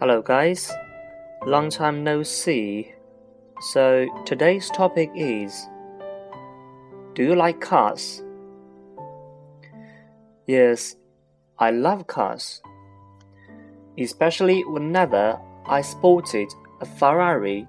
[0.00, 0.72] Hello, guys.
[1.44, 2.92] Long time no see.
[3.60, 5.66] So, today's topic is
[7.14, 8.22] Do you like cars?
[10.46, 10.94] Yes,
[11.58, 12.62] I love cars.
[13.98, 16.46] Especially whenever I spotted
[16.80, 17.66] a Ferrari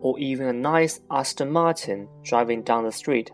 [0.00, 3.32] or even a nice Aston Martin driving down the street.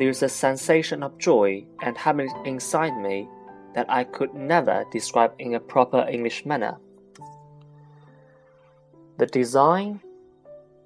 [0.00, 3.28] There's a sensation of joy and happiness inside me
[3.76, 6.78] that I could never describe in a proper English manner
[9.17, 9.99] The design,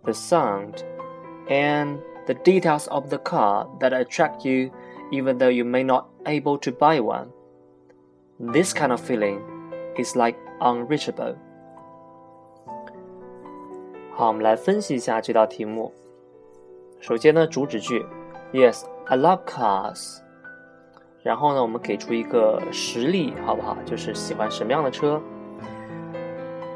[0.03, 0.83] the sound,
[1.47, 4.71] and the details of the car that attract you
[5.11, 7.27] even though you may not able to buy one.
[8.39, 9.39] This kind of feeling
[9.97, 11.35] is like unreachable.
[14.13, 15.93] 好，我们来分析一下这道题目。
[16.99, 18.05] 首先呢，主旨句，
[18.51, 20.19] Yes, I love cars。
[21.21, 23.77] 然后呢，我们给出一个实例，好不好？
[23.85, 25.21] 就是喜欢什么样的车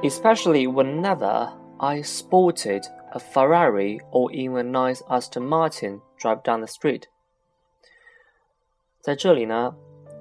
[0.03, 6.67] ？Especially whenever I spotted a Ferrari or even a nice Aston Martin drive down the
[6.67, 7.03] street。
[9.01, 9.75] 在这里呢，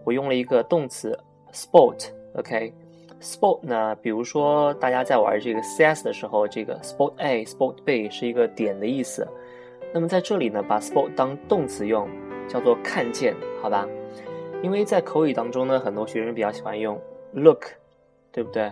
[0.05, 1.19] 我用了一个动词
[1.53, 9.27] sport，OK。Sport 呢，比如说大家在玩这个 CS 的时候，这个 Sport A、Sport B 是一个点的意思。
[9.93, 12.09] 那么在这里呢，把 Sport 当动词用，
[12.47, 13.89] 叫做看见，好吧？
[14.63, 16.97] 因为在口语当中呢，很多学生比较喜欢用
[17.33, 17.65] look，
[18.31, 18.71] 对不对？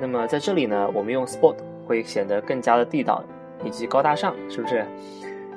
[0.00, 3.24] 那么在这里呢，我们用 Sport 会显得更加的地道
[3.64, 4.84] 以及高大上，是不是？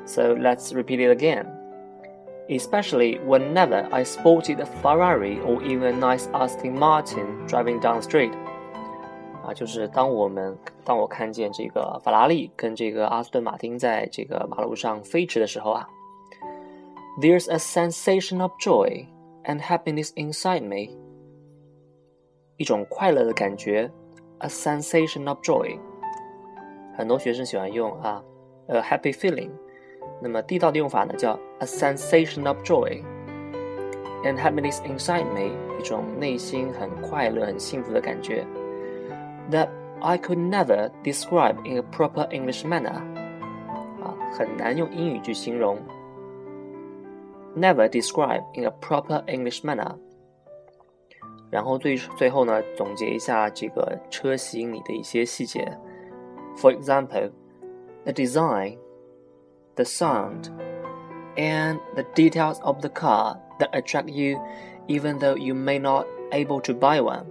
[0.06, 1.46] So let's repeat it again.
[2.50, 8.02] especially whenever I spotted a Ferrari or even a nice Aston Martin driving down the
[8.02, 8.34] street。
[9.44, 15.88] 啊，就是当我们当我看见这个法拉利跟这个阿斯顿马丁在这个马路上飞驰的时候啊，
[17.22, 19.06] There's a sensation of joy
[19.46, 20.98] and happiness inside me。
[22.58, 23.90] 一种快乐的感觉
[24.44, 25.78] ，a sensation of joy。
[26.98, 28.22] 很多学生喜欢用啊，
[28.68, 29.52] a happy feeling。
[30.22, 33.02] 那么地道的用法呢，叫 a sensation of joy
[34.24, 38.46] and happiness inside me，一种内心很快乐、很幸福的感觉。
[39.50, 39.70] That
[40.02, 42.96] I could never describe in a proper English manner，
[44.02, 45.78] 啊，很难用英语去形容。
[47.56, 49.96] Never describe in a proper English manner。
[51.54, 55.78] 然后最最后呢，总结一下这个车吸引你的一些细节。
[56.58, 57.32] For example,
[58.04, 58.78] the design
[59.76, 60.52] the sound,
[61.36, 64.40] and the details of the car that attract you,
[64.88, 67.26] even though you may not able to buy one。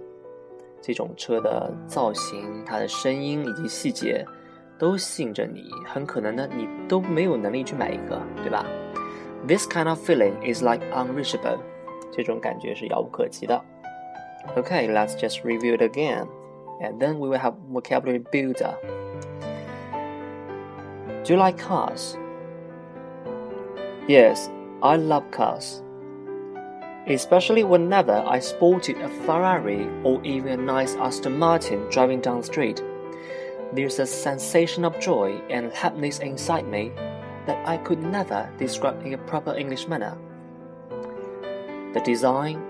[0.81, 4.25] 这种车的造型、它的声音以及细节，
[4.77, 5.69] 都吸引着你。
[5.85, 8.65] 很可能呢，你都没有能力去买一个，对吧？
[9.47, 11.59] This kind of feeling is like unreachable。
[12.11, 13.61] 这种感觉是遥不可及的。
[14.56, 16.28] Okay, let's just review it again,
[16.80, 18.76] and then we will have vocabulary builder.
[21.24, 22.16] Do you like cars?
[24.06, 24.50] Yes,
[24.82, 25.82] I love cars.
[27.06, 32.46] Especially whenever I spotted a Ferrari or even a nice Aston Martin driving down the
[32.46, 32.82] street.
[33.72, 36.92] There's a sensation of joy and happiness inside me
[37.46, 40.16] that I could never describe in a proper English manner.
[41.92, 42.62] The design,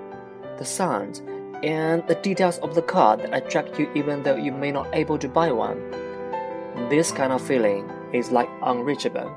[0.58, 1.20] the sound,
[1.63, 5.17] and the details of the car that attract you even though you may not able
[5.17, 5.77] to buy one.
[6.89, 9.29] This kind of feeling is like unreachable.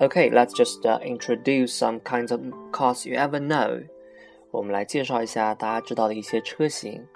[0.00, 2.40] Okay, let's just uh, introduce some kinds of
[2.72, 3.82] cars you ever know.
[4.50, 7.06] 我们来介绍一下大家知道的一些车型。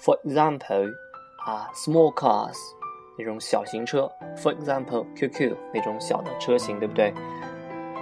[0.00, 0.90] For example,
[1.44, 2.56] 啊，small cars
[3.18, 4.10] 那种小型车。
[4.36, 7.12] For example, QQ 那种小的车型，对不对？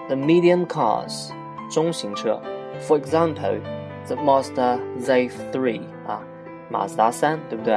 [0.06, 1.31] The medium cars
[1.71, 2.41] 中型车。
[2.87, 3.61] For example,
[4.08, 6.22] The Mazda Z3 啊，
[6.70, 7.76] 马自达三，对不对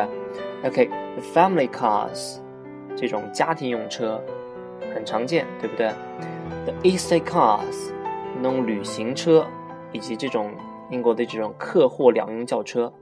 [0.65, 2.39] ？OK，the family cars
[2.97, 4.23] 这种家庭用车。
[4.95, 5.93] 很常见，对不对
[6.65, 7.93] ？The estate cars，
[8.37, 9.47] 那种旅行车，
[9.93, 10.53] 以及这种
[10.91, 12.93] 英国的这种客货两用轿车，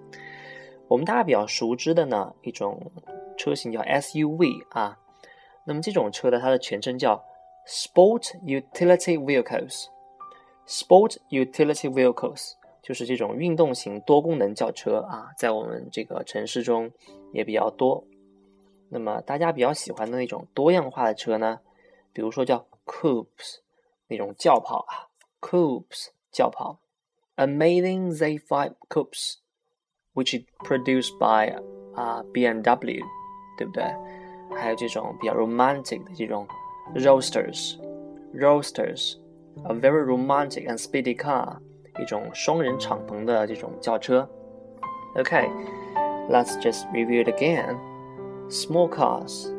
[0.89, 2.91] 我们大家比较熟知的呢一种
[3.37, 4.99] 车型叫 SUV 啊。
[5.65, 7.25] 那么这种车的它的全称叫
[7.67, 9.87] Sport Utility Vehicles。
[10.67, 12.55] Sport Utility Vehicles
[12.87, 16.89] 就是这种运动型多功能轿车啊，在我们这个城市中
[17.33, 18.05] 也比较多。
[18.91, 21.59] 那么大家比较喜欢的那种多样化的车呢？
[22.13, 23.57] 比如说叫 coupes
[24.07, 25.11] 那种轿跑啊
[25.41, 26.79] ，coupes 轿跑
[27.35, 31.57] ，Amazing Z5 coupes，which is produced by
[31.97, 33.03] 啊 BMW，
[33.59, 33.83] 对不对？
[34.57, 36.47] 还有这种比较 romantic 的这种
[36.95, 41.59] roasters，roasters，a very romantic and speedy car，
[42.00, 44.28] 一种双人敞篷的这种轿车。
[45.16, 45.50] OK，
[46.30, 47.78] Let's just review it again.
[48.50, 49.50] Small cars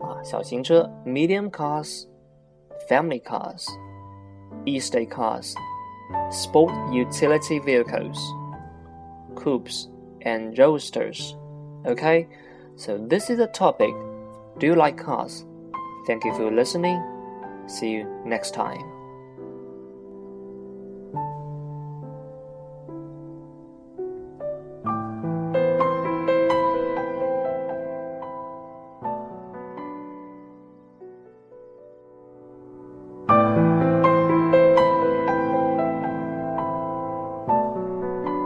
[0.00, 2.06] 啊，小型车；medium cars,
[2.88, 3.66] family cars,
[4.64, 5.54] estate cars,
[6.30, 8.18] sport utility vehicles,
[9.34, 9.88] coupes
[10.22, 11.34] and roadsters.
[11.84, 12.26] Okay,
[12.76, 13.94] so this is the topic.
[14.58, 15.44] Do you like cars?
[16.06, 17.02] Thank you for listening.
[17.66, 18.82] See you next time.